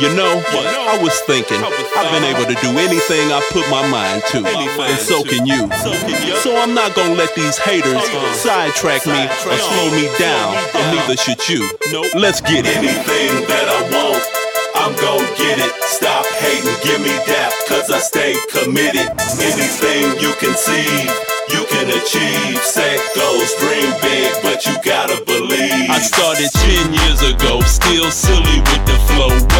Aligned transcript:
You 0.00 0.14
know, 0.14 0.38
what? 0.54 0.66
I 0.70 0.94
was 1.02 1.18
thinking, 1.26 1.58
I've 1.58 2.10
been 2.14 2.22
able 2.22 2.46
to 2.46 2.54
do 2.62 2.70
anything 2.78 3.34
I 3.34 3.42
put 3.50 3.66
my 3.66 3.82
mind 3.90 4.22
to, 4.30 4.46
and 4.46 4.98
so 5.00 5.24
can 5.26 5.42
you. 5.44 5.66
So 6.38 6.54
I'm 6.54 6.72
not 6.72 6.94
gonna 6.94 7.14
let 7.14 7.34
these 7.34 7.58
haters 7.58 7.98
uh-huh. 7.98 8.32
sidetrack 8.34 9.02
me 9.10 9.26
or 9.26 9.58
slow 9.58 9.90
me 9.90 10.06
down, 10.14 10.54
and 10.78 10.86
neither 10.94 11.18
should 11.18 11.42
you. 11.50 11.66
Let's 12.14 12.40
get 12.40 12.62
it. 12.62 12.78
Anything 12.78 13.42
that 13.50 13.66
I 13.66 13.80
want, 13.90 14.22
I'm 14.78 14.94
gon' 15.02 15.26
get 15.34 15.58
it. 15.58 15.74
Stop 15.82 16.22
hating, 16.38 16.78
give 16.86 17.02
me 17.02 17.18
that, 17.26 17.50
cause 17.66 17.90
I 17.90 17.98
stay 17.98 18.38
committed. 18.54 19.10
Anything 19.42 20.14
you 20.22 20.30
can 20.38 20.54
see, 20.54 21.10
you 21.50 21.66
can 21.74 21.90
achieve. 21.90 22.62
Set 22.62 23.02
goals, 23.18 23.50
dream 23.58 23.90
big, 23.98 24.30
but 24.46 24.62
you 24.62 24.78
gotta 24.86 25.18
believe. 25.26 25.90
I 25.90 25.98
started 25.98 26.54
10 26.54 26.94
years 26.94 27.20
ago, 27.26 27.58
still 27.66 28.10
silly 28.14 28.62
with 28.62 28.84
the 28.86 28.98
flow. 29.10 29.57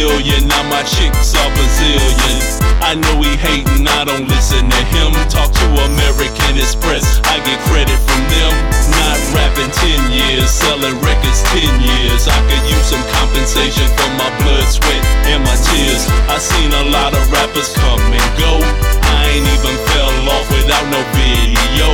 Million, 0.00 0.48
now 0.48 0.64
my 0.72 0.80
chicks 0.80 1.36
are 1.36 1.50
Brazilian. 1.52 2.40
I 2.80 2.96
know 2.96 3.20
he 3.20 3.36
hating, 3.36 3.84
I 3.84 4.08
don't 4.08 4.24
listen 4.32 4.64
to 4.64 4.82
him. 4.96 5.12
Talk 5.28 5.52
to 5.52 5.66
American 5.76 6.56
Express, 6.56 7.20
I 7.28 7.36
get 7.44 7.60
credit 7.68 8.00
from 8.08 8.24
them. 8.32 8.52
Not 8.96 9.20
rapping 9.36 9.68
10 9.68 10.08
years, 10.08 10.48
selling 10.48 10.96
records 11.04 11.44
10 11.52 11.84
years. 11.84 12.32
I 12.32 12.38
could 12.48 12.64
use 12.64 12.88
some 12.88 13.04
compensation 13.12 13.84
for 13.92 14.08
my 14.16 14.32
blood, 14.40 14.72
sweat, 14.72 15.04
and 15.28 15.44
my 15.44 15.56
tears. 15.68 16.08
I 16.32 16.40
seen 16.40 16.72
a 16.72 16.88
lot 16.88 17.12
of 17.12 17.20
rappers 17.28 17.68
come 17.76 18.00
and 18.00 18.28
go. 18.40 18.56
I 19.04 19.36
ain't 19.36 19.44
even 19.52 19.76
fell 19.92 20.16
off 20.32 20.48
without 20.48 20.86
no 20.88 21.00
video. 21.12 21.92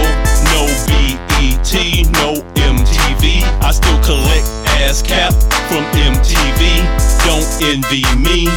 No 0.54 0.62
BET, 0.86 1.74
no 2.22 2.38
MTV. 2.54 3.42
I 3.66 3.74
still 3.74 3.98
collect 4.06 4.65
ASCAP 4.84 5.32
from 5.68 5.84
MTV. 5.96 6.84
Don't 7.24 7.48
envy 7.62 8.04
me. 8.16 8.48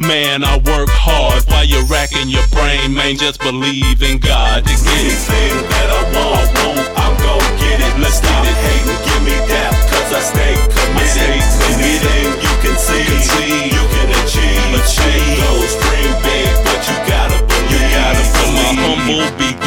Man, 0.00 0.42
I 0.42 0.56
work 0.56 0.88
hard 0.88 1.44
while 1.44 1.64
you're 1.64 1.84
racking 1.84 2.28
your 2.28 2.46
brain, 2.48 2.94
man. 2.94 3.16
Just 3.16 3.40
believe 3.40 4.02
in 4.02 4.18
God 4.18 4.64
to 4.64 4.72
get. 4.72 4.88
Anything 4.96 5.54
that 5.68 5.88
I 5.92 6.02
want, 6.16 6.48
want, 6.56 6.88
I'm 6.96 7.14
gon' 7.20 7.44
get 7.60 7.80
it. 7.80 8.00
Let's 8.00 8.20
get 8.20 8.46
it. 8.48 8.56
Hating, 8.64 9.09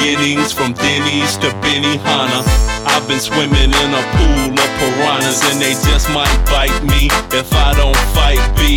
beginnings, 0.03 0.51
from 0.51 0.73
Denny's 0.73 1.37
to 1.39 1.47
Benihana, 1.63 2.43
I've 2.91 3.07
been 3.07 3.23
swimming 3.23 3.71
in 3.71 3.89
a 3.95 4.03
pool 4.19 4.51
of 4.51 4.69
piranhas, 4.75 5.39
and 5.47 5.63
they 5.63 5.71
just 5.87 6.11
might 6.11 6.35
bite 6.51 6.75
me 6.83 7.07
if 7.31 7.47
I 7.55 7.71
don't 7.79 7.95
fight 8.11 8.43
B. 8.59 8.75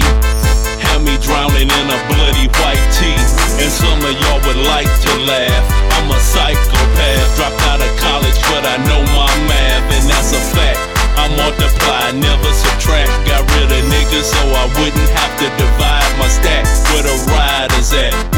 Have 0.86 1.02
me 1.02 1.18
drowning 1.18 1.66
in 1.66 1.86
a 1.90 1.98
bloody 2.06 2.46
white 2.62 2.86
tee, 2.94 3.18
and 3.58 3.70
some 3.74 3.98
of 4.06 4.14
y'all 4.22 4.38
would 4.46 4.62
like 4.70 4.86
to 4.86 5.12
laugh. 5.26 5.66
I'm 5.98 6.14
a 6.14 6.20
psychopath, 6.22 7.26
dropped 7.34 7.62
out 7.74 7.82
of 7.82 7.92
college, 7.98 8.38
but 8.46 8.62
I 8.62 8.78
know 8.86 9.02
my 9.10 9.32
math, 9.50 9.86
and 9.98 10.06
that's 10.06 10.30
a 10.30 10.42
fact. 10.54 10.78
I 11.18 11.26
multiply, 11.34 12.14
never 12.14 12.52
subtract. 12.54 13.10
Got 13.26 13.42
rid 13.58 13.66
of 13.74 13.82
niggas 13.90 14.30
so 14.30 14.42
I 14.46 14.70
wouldn't 14.78 15.10
have 15.10 15.34
to 15.42 15.48
divide 15.58 16.12
my 16.22 16.28
stack. 16.30 16.62
Where 16.94 17.02
the 17.02 17.16
riders 17.34 17.92
at? 17.98 18.35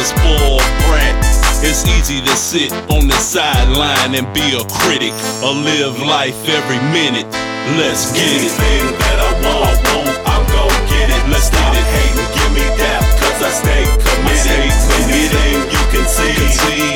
Was 0.00 0.08
spoiled 0.16 0.64
brat. 0.88 1.12
It's 1.60 1.84
easy 1.84 2.24
to 2.24 2.34
sit 2.36 2.72
on 2.88 3.04
the 3.04 3.20
sideline 3.20 4.16
and 4.16 4.24
be 4.32 4.56
a 4.56 4.64
critic 4.80 5.12
or 5.44 5.52
live 5.52 6.00
life 6.00 6.40
every 6.48 6.80
minute. 6.88 7.28
Let's 7.76 8.08
get 8.16 8.24
it. 8.24 8.48
Anything 8.48 8.96
that 8.96 9.18
I 9.20 9.30
want, 9.44 9.76
want, 9.92 10.16
I'm 10.24 10.44
gon' 10.56 10.72
get 10.88 11.12
it. 11.12 11.22
Let's 11.28 11.52
get 11.52 11.76
it. 11.76 11.84
Hating, 11.84 12.28
give 12.32 12.52
me 12.56 12.64
that, 12.80 13.04
cause 13.20 13.40
I 13.44 13.50
stay 13.52 13.84
committed. 14.00 14.72
Anything 15.04 15.68
you 15.68 15.84
can 15.92 16.06
see, 16.08 16.32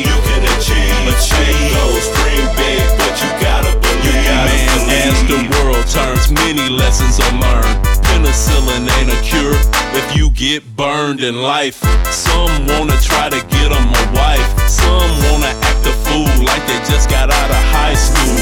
you 0.01 0.17
can 0.25 0.43
achieve. 0.57 0.97
Achieve 1.05 1.77
goals, 1.77 2.09
dream 2.09 2.49
big, 2.57 2.81
but 2.97 3.13
you 3.21 3.31
gotta 3.45 3.73
believe. 3.85 4.17
You 4.17 4.33
gotta 4.33 4.57
Man, 4.89 5.13
as 5.13 5.21
the 5.29 5.41
world 5.53 5.85
turns, 5.93 6.33
many 6.33 6.73
lessons 6.73 7.21
are 7.21 7.37
learned. 7.37 7.94
Penicillin 8.15 8.87
ain't 8.97 9.11
a 9.11 9.21
cure 9.23 9.59
if 9.99 10.17
you 10.17 10.31
get 10.31 10.63
burned 10.77 11.21
in 11.21 11.43
life. 11.43 11.83
Some 12.13 12.67
wanna 12.69 12.97
try 13.03 13.29
to 13.29 13.41
get 13.55 13.73
'em 13.73 13.89
a 14.03 14.05
wife. 14.15 14.51
Some 14.69 15.11
wanna 15.27 15.53
act 15.69 15.85
a 15.93 15.95
fool 16.05 16.31
like 16.51 16.65
they 16.69 16.79
just 16.93 17.11
got 17.11 17.29
out 17.41 17.51
of 17.51 17.63
high 17.75 17.99
school. 18.07 18.39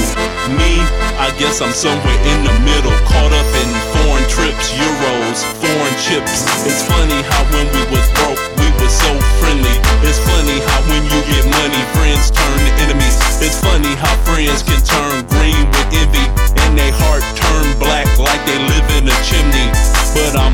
Me, 0.59 0.73
I 1.27 1.31
guess 1.39 1.63
I'm 1.63 1.73
somewhere 1.73 2.21
in 2.33 2.42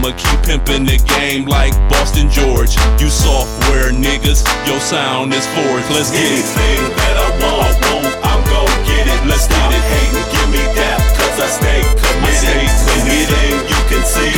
I'ma 0.08 0.16
keep 0.16 0.40
pimping 0.40 0.88
the 0.88 0.96
game 1.20 1.44
like 1.44 1.76
Boston 1.92 2.32
George. 2.32 2.72
You 2.96 3.12
software 3.12 3.92
niggas, 3.92 4.40
your 4.64 4.80
sound 4.80 5.36
is 5.36 5.44
forged. 5.52 5.84
Let's 5.92 6.08
get 6.08 6.24
it. 6.24 6.48
Anything 6.48 6.80
that 6.96 7.14
I 7.20 7.28
want, 7.44 7.76
want, 7.92 8.16
I'm 8.24 8.40
gon' 8.48 8.72
get 8.88 9.04
it. 9.04 9.20
Let's 9.28 9.44
get 9.52 9.68
it. 9.68 9.84
Hating, 9.84 10.24
give 10.32 10.48
me 10.48 10.64
that, 10.80 10.96
cause 11.12 11.36
I 11.44 11.48
stay 11.52 11.84
committed. 12.00 12.56
Anything 13.04 13.52
you 13.68 13.80
can 13.92 14.00
see, 14.08 14.32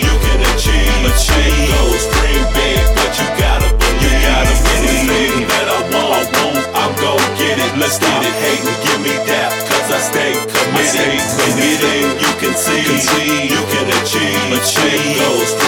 you 0.00 0.14
can 0.16 0.40
achieve. 0.56 1.04
Achieve 1.04 1.60
goals, 1.76 2.08
dream 2.16 2.44
big, 2.56 2.80
but 2.96 3.12
you 3.12 3.28
gotta 3.36 3.68
believe. 3.68 4.00
You 4.00 4.12
gotta 4.24 4.54
believe. 4.64 5.12
Anything 5.12 5.44
that 5.44 5.66
I 5.68 5.80
want, 5.92 6.24
want, 6.40 6.64
I'm 6.72 6.92
gon' 6.96 7.20
get 7.36 7.60
it. 7.60 7.72
Let's 7.76 8.00
get 8.00 8.16
it. 8.16 8.32
Hating, 8.40 8.80
give 8.80 9.00
me 9.04 9.12
that, 9.28 9.52
cause 9.68 9.92
I 9.92 10.00
stay 10.08 10.32
committed. 10.40 11.20
Anything 11.52 12.16
you 12.16 12.32
can 12.40 12.56
see, 12.56 12.80
you 12.80 12.88
can 12.96 12.96
achieve. 12.96 13.10
Achieve 13.12 13.20
goals, 13.20 13.20
dream 13.20 13.28
big, 13.28 13.60
but 13.60 13.60
you 13.60 13.76
gotta 13.76 13.81
believe. 14.74 15.52
You 15.52 15.61